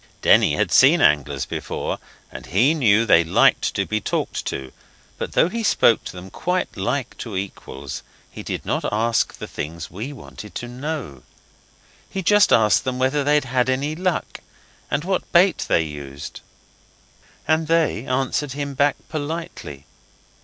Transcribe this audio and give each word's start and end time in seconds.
Denny 0.23 0.55
had 0.55 0.71
seen 0.71 0.99
anglers 0.99 1.45
before 1.45 1.99
and 2.31 2.47
he 2.47 2.73
knew 2.73 3.05
they 3.05 3.23
liked 3.23 3.75
to 3.75 3.85
be 3.85 4.01
talked 4.01 4.43
to, 4.47 4.71
but 5.19 5.33
though 5.33 5.47
he 5.47 5.61
spoke 5.61 6.03
to 6.05 6.13
them 6.13 6.31
quite 6.31 6.75
like 6.75 7.15
to 7.19 7.37
equals 7.37 8.01
he 8.31 8.41
did 8.41 8.65
not 8.65 8.83
ask 8.91 9.35
the 9.35 9.45
things 9.45 9.91
we 9.91 10.11
wanted 10.11 10.55
to 10.55 10.67
know. 10.67 11.21
He 12.09 12.23
just 12.23 12.51
asked 12.51 12.83
whether 12.87 13.23
they'd 13.23 13.45
had 13.45 13.69
any 13.69 13.93
luck, 13.93 14.39
and 14.89 15.03
what 15.03 15.31
bait 15.31 15.67
they 15.67 15.83
used. 15.83 16.41
And 17.47 17.67
they 17.67 18.07
answered 18.07 18.53
him 18.53 18.73
back 18.73 18.95
politely. 19.07 19.85